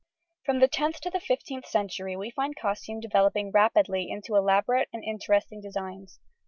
[0.45, 5.03] From the 10th to the 15th century, we find costume developing rapidly into elaborate and
[5.03, 6.19] interesting designs.